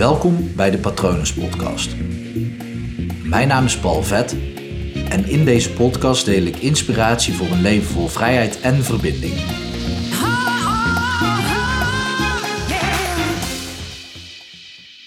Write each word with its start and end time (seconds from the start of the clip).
Welkom 0.00 0.54
bij 0.56 0.70
de 0.70 0.78
Patronus 0.78 1.34
Podcast. 1.34 1.96
Mijn 3.24 3.48
naam 3.48 3.64
is 3.64 3.78
Paul 3.78 4.02
Vet 4.02 4.32
en 5.08 5.24
in 5.24 5.44
deze 5.44 5.72
podcast 5.72 6.24
deel 6.24 6.42
ik 6.42 6.56
inspiratie 6.56 7.34
voor 7.34 7.46
een 7.46 7.60
leven 7.60 7.88
vol 7.88 8.06
vrijheid 8.06 8.60
en 8.60 8.74
verbinding. 8.74 9.32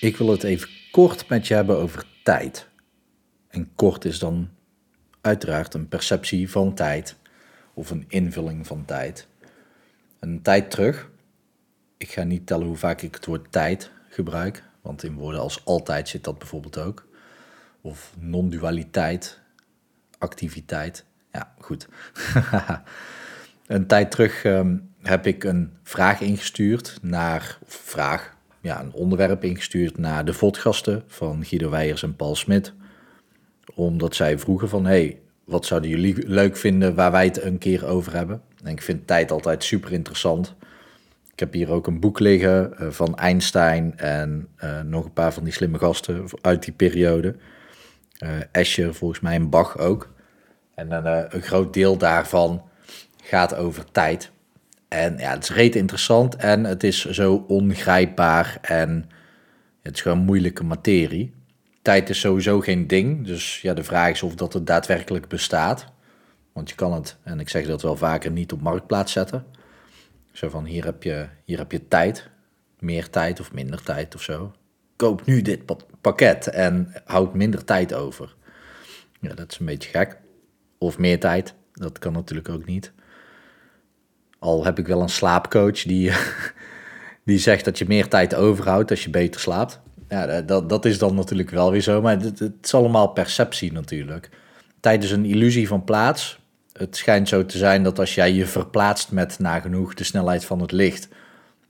Ik 0.02 0.18
wil 0.18 0.28
het 0.28 0.44
even 0.44 0.70
kort 0.92 1.30
met 1.30 1.48
je 1.48 1.54
hebben 1.54 1.78
over 1.78 2.06
tijd. 2.24 2.70
En 3.48 3.72
kort 3.76 4.06
is 4.06 4.20
dan 4.20 4.50
uiteraard 5.22 5.74
een 5.74 5.88
perceptie 5.88 6.50
van 6.50 6.74
tijd 6.74 7.16
of 7.74 7.90
een 7.90 8.06
invulling 8.08 8.68
van 8.68 8.86
tijd. 8.86 9.28
Een 10.20 10.42
tijd 10.42 10.72
terug. 10.72 11.10
Ik 11.98 12.12
ga 12.12 12.24
niet 12.24 12.48
tellen 12.48 12.68
hoe 12.68 12.78
vaak 12.78 13.02
ik 13.02 13.16
het 13.16 13.26
woord 13.26 13.52
tijd 13.52 13.92
gebruik, 14.10 14.64
want 14.84 15.04
in 15.04 15.14
woorden 15.14 15.42
als 15.42 15.66
altijd 15.66 16.10
zit 16.10 16.24
dat 16.24 16.38
bijvoorbeeld 16.38 16.78
ook. 16.78 17.08
Of 17.82 18.14
non-dualiteit, 18.20 19.40
activiteit. 20.18 21.06
Ja, 21.32 21.54
goed. 21.60 21.88
een 23.68 23.88
tijd 23.88 24.12
terug 24.12 24.44
ehm, 24.44 24.78
heb 25.02 25.28
ik 25.28 25.44
een 25.44 25.74
vraag 25.84 26.22
ingestuurd 26.22 26.98
naar, 27.02 27.58
of 27.66 27.74
vraag, 27.74 28.36
ja, 28.62 28.80
een 28.80 28.94
onderwerp 28.94 29.44
ingestuurd 29.44 29.98
naar 29.98 30.26
de 30.26 30.34
vodgasten 30.34 31.04
van 31.08 31.46
Guido 31.46 31.70
Weijers 31.70 32.04
en 32.04 32.16
Paul 32.16 32.36
Smit. 32.36 32.74
Omdat 33.76 34.16
zij 34.16 34.40
vroegen 34.40 34.70
van, 34.70 34.86
hey, 34.86 35.20
wat 35.44 35.66
zouden 35.66 35.90
jullie 35.90 36.28
leuk 36.28 36.58
vinden 36.58 36.96
waar 36.96 37.12
wij 37.12 37.26
het 37.26 37.42
een 37.42 37.58
keer 37.58 37.86
over 37.86 38.14
hebben? 38.14 38.42
En 38.64 38.72
ik 38.72 38.82
vind 38.82 39.08
tijd 39.08 39.32
altijd 39.32 39.64
super 39.64 39.92
interessant. 39.92 40.56
Ik 41.34 41.40
heb 41.40 41.54
hier 41.54 41.72
ook 41.72 41.88
een 41.88 42.00
boek 42.00 42.20
liggen 42.20 42.74
uh, 42.80 42.90
van 42.90 43.18
Einstein 43.18 43.98
en 43.98 44.48
uh, 44.64 44.82
nog 44.82 45.06
een 45.06 45.14
paar 45.14 45.34
van 45.34 45.44
die 45.44 45.54
slimme 45.54 45.78
gasten 45.78 46.26
uit 46.42 46.64
die 46.64 46.74
periode. 46.74 47.36
Uh, 48.24 48.30
Escher, 48.52 48.94
volgens 48.94 49.20
mij 49.20 49.36
en 49.36 49.50
Bach 49.50 49.78
ook. 49.78 50.14
En 50.76 50.92
een 51.36 51.42
groot 51.42 51.74
deel 51.74 51.98
daarvan 51.98 52.64
gaat 53.24 53.56
over 53.56 53.92
tijd. 53.92 54.32
En 54.88 55.18
ja, 55.18 55.32
het 55.32 55.44
is 55.44 55.50
reet 55.50 55.76
interessant 55.76 56.36
en 56.36 56.64
het 56.64 56.84
is 56.84 57.06
zo 57.06 57.46
ongrijpbaar 57.48 58.58
en 58.62 59.10
het 59.82 59.96
is 59.96 60.02
gewoon 60.02 60.18
moeilijke 60.18 60.64
materie. 60.64 61.34
Tijd 61.82 62.10
is 62.10 62.20
sowieso 62.20 62.60
geen 62.60 62.88
ding, 62.88 63.26
dus 63.26 63.62
ja, 63.62 63.74
de 63.74 63.84
vraag 63.84 64.10
is 64.10 64.24
of 64.24 64.36
dat 64.36 64.54
het 64.54 64.68
daadwerkelijk 64.68 65.28
bestaat. 65.28 65.86
Want 66.54 66.70
je 66.70 66.76
kan 66.76 66.94
het, 66.94 67.18
en 67.24 67.40
ik 67.40 67.50
zeg 67.50 67.66
dat 67.66 67.82
wel 67.82 67.96
vaker, 67.96 68.32
niet 68.32 68.52
op 68.52 68.62
marktplaats 68.62 69.12
zetten. 69.12 69.46
Zo 70.34 70.50
van, 70.50 70.66
hier 70.66 70.84
heb 70.84 71.04
je, 71.04 71.28
hier 71.44 71.58
heb 71.58 71.72
je 71.72 71.88
tijd, 71.88 72.30
meer 72.80 73.10
tijd 73.10 73.40
of 73.40 73.54
minder 73.54 73.84
tijd 73.84 74.16
of 74.16 74.22
zo. 74.22 74.54
Koop 74.96 75.26
nu 75.26 75.42
dit 75.42 75.62
pakket 76.02 76.48
en 76.48 76.94
houd 77.06 77.34
minder 77.34 77.64
tijd 77.64 77.94
over. 77.94 78.36
Ja, 79.22 79.34
dat 79.34 79.52
is 79.52 79.60
een 79.60 79.66
beetje 79.66 79.90
gek. 79.90 80.18
Of 80.78 80.98
meer 80.98 81.20
tijd, 81.20 81.54
dat 81.74 82.00
kan 82.00 82.14
natuurlijk 82.14 82.50
ook 82.50 82.66
niet. 82.66 82.92
Al 84.40 84.66
heb 84.66 84.80
ik 84.80 84.88
wel 84.88 85.02
een 85.02 85.10
slaapcoach 85.10 85.82
die, 85.82 86.12
die 87.26 87.40
zegt 87.40 87.66
dat 87.66 87.78
je 87.78 87.86
meer 87.88 88.08
tijd 88.08 88.36
overhoudt 88.36 88.90
als 88.90 89.04
je 89.04 89.10
beter 89.10 89.42
slaapt. 89.42 89.82
Ja, 90.10 90.42
dat, 90.42 90.70
dat 90.70 90.86
is 90.86 90.98
dan 90.98 91.16
natuurlijk 91.16 91.50
wel 91.50 91.72
weer 91.72 91.82
zo, 91.82 92.02
maar 92.02 92.20
het, 92.20 92.40
het 92.40 92.54
is 92.62 92.74
allemaal 92.74 93.08
perceptie 93.08 93.72
natuurlijk. 93.72 94.30
Tijd 94.80 95.04
is 95.04 95.12
een 95.12 95.26
illusie 95.26 95.68
van 95.68 95.84
plaats. 95.84 96.40
Het 96.74 96.96
schijnt 96.96 97.28
zo 97.30 97.46
te 97.46 97.58
zijn 97.58 97.84
dat 97.84 98.00
als 98.00 98.16
jij 98.16 98.34
je 98.34 98.46
verplaatst 98.46 99.12
met 99.12 99.40
nagenoeg 99.40 99.94
de 99.94 100.04
snelheid 100.04 100.46
van 100.46 100.60
het 100.60 100.72
licht, 100.72 101.08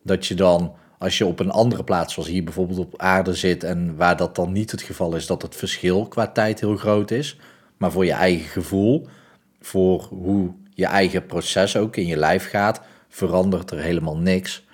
dat 0.03 0.25
je 0.25 0.35
dan, 0.35 0.75
als 0.97 1.17
je 1.17 1.25
op 1.25 1.39
een 1.39 1.51
andere 1.51 1.83
plaats, 1.83 2.13
zoals 2.13 2.29
hier 2.29 2.43
bijvoorbeeld 2.43 2.79
op 2.79 3.01
aarde 3.01 3.33
zit, 3.33 3.63
en 3.63 3.95
waar 3.95 4.17
dat 4.17 4.35
dan 4.35 4.51
niet 4.51 4.71
het 4.71 4.81
geval 4.81 5.15
is, 5.15 5.25
dat 5.25 5.41
het 5.41 5.55
verschil 5.55 6.07
qua 6.07 6.27
tijd 6.27 6.59
heel 6.59 6.75
groot 6.75 7.11
is. 7.11 7.37
Maar 7.77 7.91
voor 7.91 8.05
je 8.05 8.11
eigen 8.11 8.49
gevoel, 8.49 9.07
voor 9.61 10.01
hoe 10.01 10.53
je 10.73 10.85
eigen 10.85 11.25
proces 11.25 11.77
ook 11.77 11.95
in 11.95 12.07
je 12.07 12.17
lijf 12.17 12.49
gaat, 12.49 12.81
verandert 13.09 13.71
er 13.71 13.79
helemaal 13.79 14.17
niks. 14.17 14.65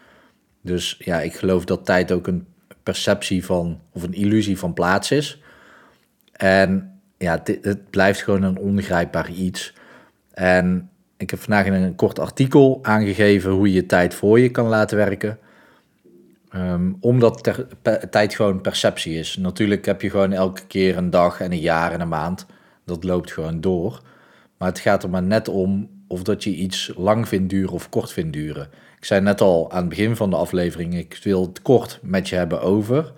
Dus 0.61 0.95
ja, 0.99 1.21
ik 1.21 1.33
geloof 1.33 1.65
dat 1.65 1.85
tijd 1.85 2.11
ook 2.11 2.27
een 2.27 2.47
perceptie 2.83 3.45
van, 3.45 3.81
of 3.93 4.03
een 4.03 4.13
illusie 4.13 4.59
van 4.59 4.73
plaats 4.73 5.11
is. 5.11 5.41
En 6.31 6.99
ja, 7.17 7.41
het, 7.43 7.89
blijft 7.89 8.21
gewoon 8.21 8.43
een 8.43 8.57
ongrijpbaar 8.57 9.31
iets. 9.31 9.73
En 10.39 10.89
ik 11.17 11.29
heb 11.29 11.39
vandaag 11.39 11.65
in 11.65 11.73
een 11.73 11.95
kort 11.95 12.19
artikel 12.19 12.79
aangegeven 12.81 13.51
hoe 13.51 13.73
je 13.73 13.85
tijd 13.85 14.13
voor 14.13 14.39
je 14.39 14.49
kan 14.49 14.65
laten 14.65 14.97
werken. 14.97 15.39
Um, 16.55 16.97
omdat 16.99 17.51
tijd 18.09 18.35
gewoon 18.35 18.61
perceptie 18.61 19.19
is. 19.19 19.37
Natuurlijk 19.37 19.85
heb 19.85 20.01
je 20.01 20.09
gewoon 20.09 20.31
elke 20.31 20.65
keer 20.67 20.97
een 20.97 21.09
dag 21.09 21.41
en 21.41 21.51
een 21.51 21.59
jaar 21.59 21.91
en 21.91 22.01
een 22.01 22.07
maand. 22.07 22.45
Dat 22.85 23.03
loopt 23.03 23.31
gewoon 23.31 23.61
door. 23.61 24.01
Maar 24.57 24.67
het 24.67 24.79
gaat 24.79 25.03
er 25.03 25.09
maar 25.09 25.23
net 25.23 25.47
om 25.47 25.89
of 26.07 26.23
dat 26.23 26.43
je 26.43 26.55
iets 26.55 26.91
lang 26.95 27.27
vindt 27.27 27.49
duren 27.49 27.73
of 27.73 27.89
kort 27.89 28.11
vindt 28.11 28.33
duren. 28.33 28.67
Ik 28.97 29.05
zei 29.05 29.21
net 29.21 29.41
al 29.41 29.71
aan 29.71 29.79
het 29.79 29.89
begin 29.89 30.15
van 30.15 30.29
de 30.29 30.35
aflevering, 30.35 30.95
ik 30.95 31.19
wil 31.23 31.41
het 31.41 31.61
kort 31.61 31.99
met 32.01 32.29
je 32.29 32.35
hebben 32.35 32.61
over. 32.61 33.11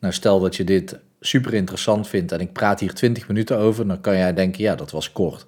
Nou, 0.00 0.12
stel 0.12 0.40
dat 0.40 0.56
je 0.56 0.64
dit 0.64 0.98
super 1.20 1.54
interessant 1.54 2.08
vindt 2.08 2.32
en 2.32 2.40
ik 2.40 2.52
praat 2.52 2.80
hier 2.80 2.94
20 2.94 3.28
minuten 3.28 3.58
over, 3.58 3.86
dan 3.86 4.00
kan 4.00 4.16
jij 4.16 4.34
denken, 4.34 4.62
ja, 4.62 4.74
dat 4.74 4.90
was 4.90 5.12
kort. 5.12 5.46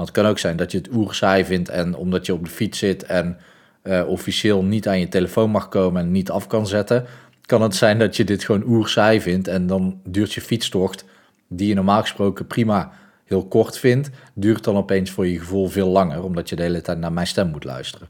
Het 0.00 0.10
kan 0.10 0.26
ook 0.26 0.38
zijn 0.38 0.56
dat 0.56 0.72
je 0.72 0.78
het 0.78 0.92
oer 0.92 1.14
saai 1.14 1.44
vindt 1.44 1.68
en 1.68 1.94
omdat 1.94 2.26
je 2.26 2.34
op 2.34 2.44
de 2.44 2.50
fiets 2.50 2.78
zit 2.78 3.02
en 3.02 3.38
uh, 3.82 4.08
officieel 4.08 4.62
niet 4.64 4.88
aan 4.88 5.00
je 5.00 5.08
telefoon 5.08 5.50
mag 5.50 5.68
komen 5.68 6.02
en 6.02 6.10
niet 6.10 6.30
af 6.30 6.46
kan 6.46 6.66
zetten, 6.66 7.06
kan 7.46 7.62
het 7.62 7.76
zijn 7.76 7.98
dat 7.98 8.16
je 8.16 8.24
dit 8.24 8.44
gewoon 8.44 8.62
oer 8.66 8.88
saai 8.88 9.20
vindt 9.20 9.48
en 9.48 9.66
dan 9.66 10.00
duurt 10.04 10.32
je 10.32 10.40
fietstocht, 10.40 11.04
die 11.48 11.68
je 11.68 11.74
normaal 11.74 12.00
gesproken 12.00 12.46
prima 12.46 12.92
heel 13.24 13.46
kort 13.46 13.78
vindt, 13.78 14.10
duurt 14.34 14.64
dan 14.64 14.76
opeens 14.76 15.10
voor 15.10 15.26
je 15.26 15.38
gevoel 15.38 15.68
veel 15.68 15.88
langer, 15.88 16.22
omdat 16.22 16.48
je 16.48 16.56
de 16.56 16.62
hele 16.62 16.80
tijd 16.80 16.98
naar 16.98 17.12
mijn 17.12 17.26
stem 17.26 17.48
moet 17.48 17.64
luisteren. 17.64 18.08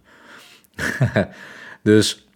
dus 1.82 2.28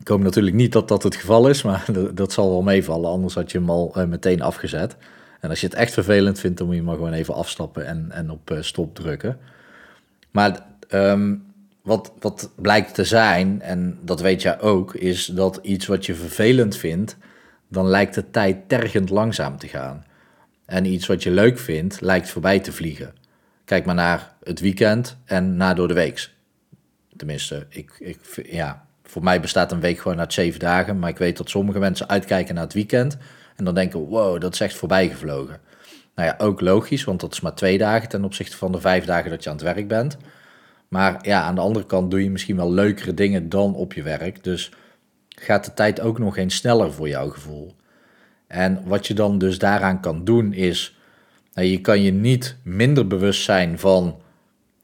ik 0.00 0.08
hoop 0.08 0.20
natuurlijk 0.20 0.56
niet 0.56 0.72
dat 0.72 0.88
dat 0.88 1.02
het 1.02 1.16
geval 1.16 1.48
is, 1.48 1.62
maar 1.62 1.84
dat, 2.14 2.32
zal 2.32 2.50
wel 2.50 2.62
meevallen, 2.62 3.10
anders 3.10 3.34
had 3.34 3.50
je 3.50 3.58
hem 3.58 3.70
al 3.70 3.94
uh, 3.96 4.04
meteen 4.04 4.42
afgezet. 4.42 4.96
En 5.40 5.50
als 5.50 5.60
je 5.60 5.66
het 5.66 5.74
echt 5.74 5.92
vervelend 5.92 6.40
vindt, 6.40 6.58
dan 6.58 6.66
moet 6.66 6.76
je 6.76 6.82
maar 6.82 6.94
gewoon 6.94 7.12
even 7.12 7.34
afstappen 7.34 7.86
en, 7.86 8.10
en 8.10 8.30
op 8.30 8.50
uh, 8.50 8.62
stop 8.62 8.94
drukken. 8.94 9.38
Maar 10.30 10.66
um, 10.90 11.44
wat, 11.82 12.12
wat 12.18 12.50
blijkt 12.56 12.94
te 12.94 13.04
zijn, 13.04 13.62
en 13.62 13.98
dat 14.02 14.20
weet 14.20 14.42
jij 14.42 14.60
ook, 14.60 14.94
is 14.94 15.26
dat 15.26 15.58
iets 15.62 15.86
wat 15.86 16.06
je 16.06 16.14
vervelend 16.14 16.76
vindt, 16.76 17.16
dan 17.68 17.86
lijkt 17.86 18.14
de 18.14 18.30
tijd 18.30 18.68
tergend 18.68 19.10
langzaam 19.10 19.58
te 19.58 19.68
gaan. 19.68 20.04
En 20.64 20.84
iets 20.84 21.06
wat 21.06 21.22
je 21.22 21.30
leuk 21.30 21.58
vindt, 21.58 22.00
lijkt 22.00 22.30
voorbij 22.30 22.60
te 22.60 22.72
vliegen. 22.72 23.14
Kijk 23.64 23.84
maar 23.84 23.94
naar 23.94 24.34
het 24.42 24.60
weekend 24.60 25.16
en 25.24 25.56
naar 25.56 25.74
door 25.74 25.88
de 25.88 25.94
week. 25.94 26.30
Tenminste, 27.16 27.66
ik, 27.68 27.96
ik, 27.98 28.18
ja, 28.50 28.86
voor 29.02 29.22
mij 29.22 29.40
bestaat 29.40 29.72
een 29.72 29.80
week 29.80 29.98
gewoon 29.98 30.18
uit 30.18 30.32
zeven 30.32 30.60
dagen. 30.60 30.98
Maar 30.98 31.10
ik 31.10 31.18
weet 31.18 31.36
dat 31.36 31.50
sommige 31.50 31.78
mensen 31.78 32.08
uitkijken 32.08 32.54
naar 32.54 32.64
het 32.64 32.72
weekend. 32.72 33.16
En 33.58 33.64
dan 33.64 33.74
denken, 33.74 34.00
wow, 34.00 34.40
dat 34.40 34.54
is 34.54 34.60
echt 34.60 34.74
voorbij 34.74 35.08
gevlogen. 35.08 35.60
Nou 36.14 36.28
ja, 36.28 36.34
ook 36.38 36.60
logisch, 36.60 37.04
want 37.04 37.20
dat 37.20 37.32
is 37.32 37.40
maar 37.40 37.54
twee 37.54 37.78
dagen 37.78 38.08
ten 38.08 38.24
opzichte 38.24 38.56
van 38.56 38.72
de 38.72 38.80
vijf 38.80 39.04
dagen 39.04 39.30
dat 39.30 39.44
je 39.44 39.50
aan 39.50 39.56
het 39.56 39.64
werk 39.64 39.88
bent. 39.88 40.16
Maar 40.88 41.18
ja, 41.22 41.42
aan 41.42 41.54
de 41.54 41.60
andere 41.60 41.86
kant 41.86 42.10
doe 42.10 42.22
je 42.22 42.30
misschien 42.30 42.56
wel 42.56 42.72
leukere 42.72 43.14
dingen 43.14 43.48
dan 43.48 43.74
op 43.74 43.92
je 43.92 44.02
werk. 44.02 44.44
Dus 44.44 44.70
gaat 45.28 45.64
de 45.64 45.74
tijd 45.74 46.00
ook 46.00 46.18
nog 46.18 46.36
eens 46.36 46.56
sneller 46.56 46.92
voor 46.92 47.08
jouw 47.08 47.28
gevoel. 47.28 47.74
En 48.46 48.82
wat 48.84 49.06
je 49.06 49.14
dan 49.14 49.38
dus 49.38 49.58
daaraan 49.58 50.00
kan 50.00 50.24
doen 50.24 50.52
is, 50.52 50.98
nou, 51.54 51.66
je 51.66 51.80
kan 51.80 52.02
je 52.02 52.12
niet 52.12 52.56
minder 52.62 53.06
bewust 53.06 53.42
zijn 53.42 53.78
van 53.78 54.20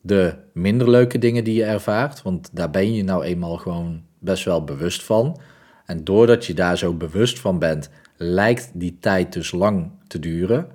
de 0.01 0.35
minder 0.53 0.91
leuke 0.91 1.19
dingen 1.19 1.45
die 1.45 1.55
je 1.55 1.65
ervaart, 1.65 2.23
want 2.23 2.51
daar 2.53 2.71
ben 2.71 2.95
je 2.95 3.05
nou 3.05 3.25
eenmaal 3.25 3.56
gewoon 3.56 4.03
best 4.19 4.45
wel 4.45 4.65
bewust 4.65 5.03
van. 5.03 5.41
En 5.87 6.05
doordat 6.05 6.47
je 6.47 6.55
daar 6.55 6.79
zo 6.79 6.95
bewust 6.95 7.39
van 7.39 7.59
bent, 7.59 7.91
lijkt 8.16 8.70
die 8.75 8.96
tijd 9.00 9.32
dus 9.32 9.52
lang 9.52 9.90
te 10.06 10.19
duren. 10.19 10.69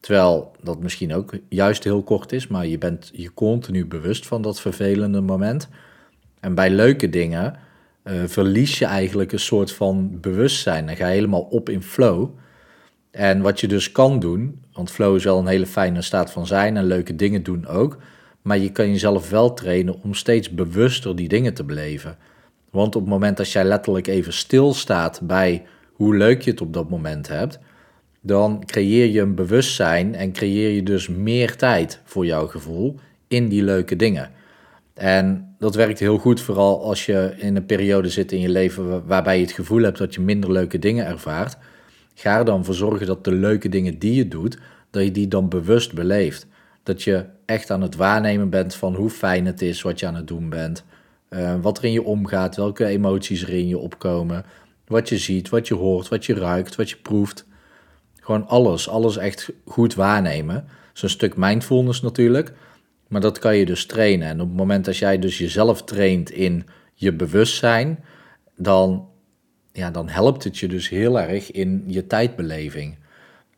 Terwijl 0.00 0.52
dat 0.62 0.80
misschien 0.80 1.14
ook 1.14 1.32
juist 1.48 1.84
heel 1.84 2.02
kort 2.02 2.32
is, 2.32 2.46
maar 2.46 2.66
je 2.66 2.78
bent 2.78 3.10
je 3.12 3.34
continu 3.34 3.86
bewust 3.86 4.26
van 4.26 4.42
dat 4.42 4.60
vervelende 4.60 5.20
moment. 5.20 5.68
En 6.40 6.54
bij 6.54 6.70
leuke 6.70 7.08
dingen 7.08 7.56
uh, 8.04 8.22
verlies 8.26 8.78
je 8.78 8.84
eigenlijk 8.84 9.32
een 9.32 9.38
soort 9.38 9.72
van 9.72 10.20
bewustzijn. 10.20 10.86
Dan 10.86 10.96
ga 10.96 11.06
je 11.06 11.14
helemaal 11.14 11.40
op 11.42 11.68
in 11.68 11.82
flow. 11.82 12.28
En 13.10 13.40
wat 13.40 13.60
je 13.60 13.68
dus 13.68 13.92
kan 13.92 14.18
doen, 14.18 14.62
want 14.72 14.90
flow 14.90 15.16
is 15.16 15.24
wel 15.24 15.38
een 15.38 15.46
hele 15.46 15.66
fijne 15.66 16.02
staat 16.02 16.32
van 16.32 16.46
zijn 16.46 16.76
en 16.76 16.84
leuke 16.84 17.16
dingen 17.16 17.42
doen 17.42 17.66
ook. 17.66 17.98
Maar 18.42 18.58
je 18.58 18.72
kan 18.72 18.90
jezelf 18.90 19.30
wel 19.30 19.54
trainen 19.54 20.02
om 20.02 20.14
steeds 20.14 20.50
bewuster 20.50 21.16
die 21.16 21.28
dingen 21.28 21.54
te 21.54 21.64
beleven. 21.64 22.16
Want 22.70 22.96
op 22.96 23.02
het 23.02 23.10
moment 23.10 23.36
dat 23.36 23.50
jij 23.50 23.64
letterlijk 23.64 24.06
even 24.06 24.32
stilstaat 24.32 25.20
bij 25.22 25.66
hoe 26.04 26.16
leuk 26.16 26.42
je 26.42 26.50
het 26.50 26.60
op 26.60 26.72
dat 26.72 26.90
moment 26.90 27.28
hebt, 27.28 27.58
dan 28.20 28.64
creëer 28.64 29.06
je 29.06 29.20
een 29.20 29.34
bewustzijn 29.34 30.14
en 30.14 30.32
creëer 30.32 30.70
je 30.70 30.82
dus 30.82 31.08
meer 31.08 31.56
tijd 31.56 32.00
voor 32.04 32.26
jouw 32.26 32.46
gevoel 32.46 32.98
in 33.28 33.48
die 33.48 33.62
leuke 33.62 33.96
dingen. 33.96 34.30
En 34.94 35.54
dat 35.58 35.74
werkt 35.74 35.98
heel 35.98 36.18
goed, 36.18 36.40
vooral 36.40 36.84
als 36.84 37.06
je 37.06 37.34
in 37.36 37.56
een 37.56 37.66
periode 37.66 38.08
zit 38.08 38.32
in 38.32 38.40
je 38.40 38.48
leven 38.48 39.06
waarbij 39.06 39.36
je 39.36 39.44
het 39.44 39.54
gevoel 39.54 39.82
hebt 39.82 39.98
dat 39.98 40.14
je 40.14 40.20
minder 40.20 40.52
leuke 40.52 40.78
dingen 40.78 41.06
ervaart. 41.06 41.56
Ga 42.14 42.38
er 42.38 42.44
dan 42.44 42.64
voor 42.64 42.74
zorgen 42.74 43.06
dat 43.06 43.24
de 43.24 43.32
leuke 43.32 43.68
dingen 43.68 43.98
die 43.98 44.14
je 44.14 44.28
doet, 44.28 44.58
dat 44.90 45.04
je 45.04 45.10
die 45.10 45.28
dan 45.28 45.48
bewust 45.48 45.92
beleeft. 45.92 46.46
Dat 46.82 47.02
je 47.02 47.24
echt 47.44 47.70
aan 47.70 47.82
het 47.82 47.96
waarnemen 47.96 48.50
bent 48.50 48.74
van 48.74 48.94
hoe 48.94 49.10
fijn 49.10 49.46
het 49.46 49.62
is 49.62 49.82
wat 49.82 50.00
je 50.00 50.06
aan 50.06 50.14
het 50.14 50.28
doen 50.28 50.48
bent. 50.48 50.84
Uh, 51.30 51.54
wat 51.60 51.78
er 51.78 51.84
in 51.84 51.92
je 51.92 52.04
omgaat, 52.04 52.56
welke 52.56 52.84
emoties 52.84 53.42
er 53.42 53.48
in 53.48 53.68
je 53.68 53.78
opkomen. 53.78 54.44
Wat 54.86 55.08
je 55.08 55.18
ziet, 55.18 55.48
wat 55.48 55.68
je 55.68 55.74
hoort, 55.74 56.08
wat 56.08 56.26
je 56.26 56.34
ruikt, 56.34 56.76
wat 56.76 56.90
je 56.90 56.96
proeft. 56.96 57.46
Gewoon 58.20 58.46
alles, 58.46 58.88
alles 58.88 59.16
echt 59.16 59.52
goed 59.64 59.94
waarnemen. 59.94 60.64
Zo'n 60.92 61.08
stuk 61.08 61.36
mindfulness 61.36 62.02
natuurlijk. 62.02 62.52
Maar 63.08 63.20
dat 63.20 63.38
kan 63.38 63.56
je 63.56 63.66
dus 63.66 63.86
trainen. 63.86 64.28
En 64.28 64.40
op 64.40 64.48
het 64.48 64.56
moment 64.56 64.84
dat 64.84 64.96
jij 64.96 65.18
dus 65.18 65.38
jezelf 65.38 65.82
traint 65.82 66.30
in 66.30 66.66
je 66.94 67.12
bewustzijn, 67.12 68.04
dan, 68.56 69.08
ja, 69.72 69.90
dan 69.90 70.08
helpt 70.08 70.44
het 70.44 70.58
je 70.58 70.68
dus 70.68 70.88
heel 70.88 71.20
erg 71.20 71.50
in 71.50 71.84
je 71.86 72.06
tijdbeleving. 72.06 72.96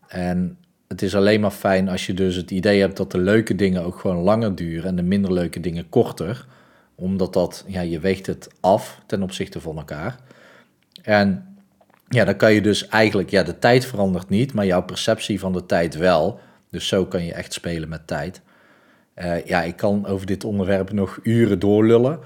En 0.08 0.58
het 0.88 1.02
is 1.02 1.17
alleen 1.17 1.40
maar 1.40 1.50
fijn 1.50 1.88
als 1.88 2.06
je 2.06 2.14
dus 2.14 2.37
het 2.37 2.50
idee 2.50 2.81
hebt 2.81 2.96
dat 2.96 3.11
de 3.11 3.19
leuke 3.19 3.55
dingen 3.55 3.84
ook 3.84 3.99
gewoon 3.99 4.23
langer 4.23 4.55
duren 4.55 4.88
en 4.88 4.96
de 4.96 5.02
minder 5.02 5.32
leuke 5.32 5.61
dingen 5.61 5.88
korter. 5.88 6.46
Omdat 6.94 7.32
dat, 7.32 7.64
ja, 7.67 7.81
je 7.81 8.00
weegt 8.00 8.26
het 8.26 8.49
af 8.61 9.00
ten 9.06 9.23
opzichte 9.23 9.61
van 9.61 9.76
elkaar. 9.76 10.19
En 11.03 11.57
ja, 12.09 12.25
dan 12.25 12.37
kan 12.37 12.53
je 12.53 12.61
dus 12.61 12.89
eigenlijk, 12.89 13.31
ja, 13.31 13.43
de 13.43 13.59
tijd 13.59 13.87
verandert 13.87 14.29
niet, 14.29 14.53
maar 14.53 14.67
jouw 14.67 14.83
perceptie 14.83 15.41
van 15.41 15.53
de 15.53 15.67
tijd 15.67 15.97
wel. 15.97 16.41
Dus 16.71 16.89
zo 16.89 17.07
kan 17.07 17.25
je 17.25 17.33
echt 17.33 17.53
spelen 17.53 17.89
met 17.89 18.07
tijd. 18.07 18.41
Uh, 19.17 19.45
ja, 19.45 19.63
ik 19.63 19.77
kan 19.77 20.07
over 20.07 20.27
dit 20.27 20.45
onderwerp 20.45 20.93
nog 20.93 21.19
uren 21.23 21.59
doorlullen. 21.59 22.19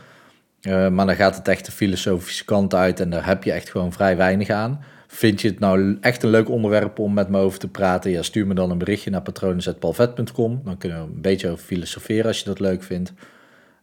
Uh, 0.62 0.88
maar 0.88 1.06
dan 1.06 1.14
gaat 1.14 1.36
het 1.36 1.48
echt 1.48 1.66
de 1.66 1.72
filosofische 1.72 2.44
kant 2.44 2.74
uit 2.74 3.00
en 3.00 3.10
daar 3.10 3.26
heb 3.26 3.44
je 3.44 3.52
echt 3.52 3.70
gewoon 3.70 3.92
vrij 3.92 4.16
weinig 4.16 4.50
aan. 4.50 4.84
Vind 5.06 5.40
je 5.40 5.48
het 5.48 5.58
nou 5.58 5.98
echt 6.00 6.22
een 6.22 6.30
leuk 6.30 6.48
onderwerp 6.48 6.98
om 6.98 7.14
met 7.14 7.28
me 7.28 7.38
over 7.38 7.58
te 7.58 7.68
praten? 7.68 8.10
Ja, 8.10 8.22
stuur 8.22 8.46
me 8.46 8.54
dan 8.54 8.70
een 8.70 8.78
berichtje 8.78 9.10
naar 9.10 9.22
patronen.palvet.com. 9.22 10.60
Dan 10.64 10.78
kunnen 10.78 10.98
we 10.98 11.04
een 11.04 11.20
beetje 11.20 11.48
over 11.48 11.64
filosoferen 11.64 12.26
als 12.26 12.38
je 12.38 12.44
dat 12.44 12.60
leuk 12.60 12.82
vindt. 12.82 13.12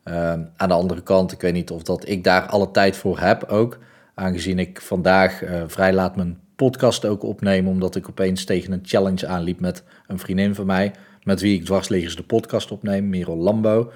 Uh, 0.05 0.31
aan 0.55 0.67
de 0.67 0.73
andere 0.73 1.01
kant, 1.01 1.31
ik 1.31 1.41
weet 1.41 1.53
niet 1.53 1.71
of 1.71 1.83
dat 1.83 2.07
ik 2.07 2.23
daar 2.23 2.45
alle 2.45 2.71
tijd 2.71 2.97
voor 2.97 3.19
heb 3.19 3.43
ook. 3.43 3.77
Aangezien 4.19 4.59
ik 4.59 4.81
vandaag 4.81 5.43
vrij 5.67 5.93
laat 5.93 6.15
mijn 6.15 6.39
podcast 6.55 7.05
ook 7.05 7.23
opneem, 7.23 7.67
omdat 7.67 7.95
ik 7.95 8.09
opeens 8.09 8.45
tegen 8.45 8.71
een 8.71 8.83
challenge 8.83 9.27
aanliep 9.27 9.59
met 9.59 9.83
een 10.07 10.19
vriendin 10.19 10.55
van 10.55 10.65
mij 10.65 10.93
met 11.27 11.41
wie 11.41 11.59
ik 11.59 11.65
dwarsliggers 11.65 12.15
de 12.15 12.23
podcast 12.23 12.71
opneem, 12.71 13.09
Merel 13.09 13.37
Lambo. 13.37 13.91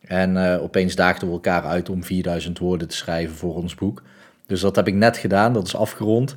En 0.00 0.36
uh, 0.36 0.62
opeens 0.62 0.94
daagden 0.94 1.28
we 1.28 1.34
elkaar 1.34 1.64
uit 1.64 1.88
om 1.88 2.04
4000 2.04 2.58
woorden 2.58 2.88
te 2.88 2.96
schrijven 2.96 3.36
voor 3.36 3.54
ons 3.54 3.74
boek. 3.74 4.02
Dus 4.46 4.60
dat 4.60 4.76
heb 4.76 4.86
ik 4.86 4.94
net 4.94 5.16
gedaan, 5.16 5.52
dat 5.52 5.66
is 5.66 5.76
afgerond. 5.76 6.36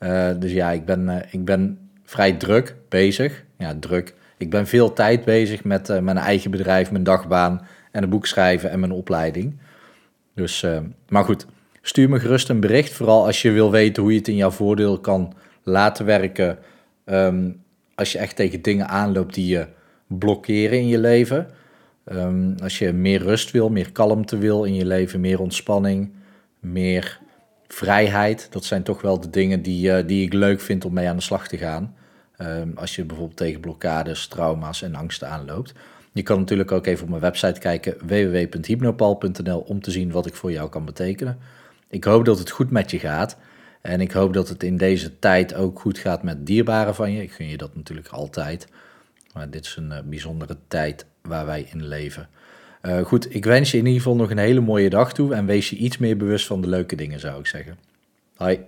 Uh, 0.00 0.30
dus 0.38 0.52
ja, 0.52 0.70
ik 0.70 0.84
ben, 0.84 1.26
ik 1.30 1.44
ben 1.44 1.78
vrij 2.04 2.32
druk 2.32 2.76
bezig. 2.88 3.44
Ja, 3.58 3.74
druk. 3.80 4.14
Ik 4.36 4.50
ben 4.50 4.66
veel 4.66 4.92
tijd 4.92 5.24
bezig 5.24 5.64
met 5.64 5.88
mijn 6.02 6.18
eigen 6.18 6.50
bedrijf, 6.50 6.90
mijn 6.90 7.04
dagbaan 7.04 7.66
en 7.92 8.02
een 8.02 8.10
boek 8.10 8.26
schrijven 8.26 8.70
en 8.70 8.80
mijn 8.80 8.92
opleiding. 8.92 9.58
Dus, 10.34 10.66
maar 11.08 11.24
goed, 11.24 11.46
stuur 11.82 12.08
me 12.08 12.20
gerust 12.20 12.48
een 12.48 12.60
bericht. 12.60 12.92
Vooral 12.92 13.26
als 13.26 13.42
je 13.42 13.50
wil 13.50 13.70
weten 13.70 14.02
hoe 14.02 14.12
je 14.12 14.18
het 14.18 14.28
in 14.28 14.36
jouw 14.36 14.50
voordeel 14.50 14.98
kan 14.98 15.34
laten 15.62 16.04
werken. 16.04 16.58
Um, 17.04 17.62
als 17.94 18.12
je 18.12 18.18
echt 18.18 18.36
tegen 18.36 18.62
dingen 18.62 18.88
aanloopt 18.88 19.34
die 19.34 19.46
je 19.46 19.66
blokkeren 20.06 20.78
in 20.78 20.88
je 20.88 20.98
leven. 20.98 21.48
Um, 22.12 22.54
als 22.62 22.78
je 22.78 22.92
meer 22.92 23.22
rust 23.22 23.50
wil, 23.50 23.68
meer 23.68 23.92
kalmte 23.92 24.38
wil 24.38 24.64
in 24.64 24.74
je 24.74 24.86
leven, 24.86 25.20
meer 25.20 25.40
ontspanning, 25.40 26.12
meer 26.60 27.20
vrijheid. 27.68 28.48
Dat 28.50 28.64
zijn 28.64 28.82
toch 28.82 29.00
wel 29.00 29.20
de 29.20 29.30
dingen 29.30 29.62
die, 29.62 29.90
uh, 29.90 30.06
die 30.06 30.24
ik 30.24 30.32
leuk 30.32 30.60
vind 30.60 30.84
om 30.84 30.92
mee 30.92 31.08
aan 31.08 31.16
de 31.16 31.22
slag 31.22 31.48
te 31.48 31.56
gaan. 31.56 31.94
Um, 32.38 32.72
als 32.74 32.96
je 32.96 33.04
bijvoorbeeld 33.04 33.36
tegen 33.36 33.60
blokkades, 33.60 34.26
trauma's 34.26 34.82
en 34.82 34.94
angsten 34.94 35.28
aanloopt. 35.28 35.72
Je 36.12 36.22
kan 36.22 36.38
natuurlijk 36.38 36.72
ook 36.72 36.86
even 36.86 37.02
op 37.02 37.08
mijn 37.08 37.22
website 37.22 37.60
kijken, 37.60 37.96
www.hypnopal.nl, 38.06 39.60
om 39.60 39.80
te 39.80 39.90
zien 39.90 40.10
wat 40.10 40.26
ik 40.26 40.34
voor 40.34 40.52
jou 40.52 40.68
kan 40.68 40.84
betekenen. 40.84 41.38
Ik 41.90 42.04
hoop 42.04 42.24
dat 42.24 42.38
het 42.38 42.50
goed 42.50 42.70
met 42.70 42.90
je 42.90 42.98
gaat. 42.98 43.36
En 43.80 44.00
ik 44.00 44.12
hoop 44.12 44.32
dat 44.32 44.48
het 44.48 44.62
in 44.62 44.76
deze 44.76 45.18
tijd 45.18 45.54
ook 45.54 45.80
goed 45.80 45.98
gaat 45.98 46.22
met 46.22 46.46
dierbaren 46.46 46.94
van 46.94 47.12
je. 47.12 47.22
Ik 47.22 47.32
gun 47.32 47.48
je 47.48 47.56
dat 47.56 47.74
natuurlijk 47.74 48.08
altijd. 48.08 48.66
Maar 49.34 49.50
dit 49.50 49.64
is 49.64 49.76
een 49.76 49.90
uh, 49.90 49.98
bijzondere 50.04 50.56
tijd 50.68 51.06
waar 51.22 51.46
wij 51.46 51.68
in 51.72 51.86
leven. 51.86 52.28
Uh, 52.82 53.00
goed, 53.00 53.34
ik 53.34 53.44
wens 53.44 53.70
je 53.70 53.78
in 53.78 53.86
ieder 53.86 54.00
geval 54.00 54.16
nog 54.16 54.30
een 54.30 54.38
hele 54.38 54.60
mooie 54.60 54.90
dag 54.90 55.12
toe 55.12 55.34
en 55.34 55.46
wees 55.46 55.70
je 55.70 55.76
iets 55.76 55.98
meer 55.98 56.16
bewust 56.16 56.46
van 56.46 56.60
de 56.60 56.68
leuke 56.68 56.96
dingen, 56.96 57.20
zou 57.20 57.38
ik 57.38 57.46
zeggen. 57.46 57.78
Hoi. 58.36 58.60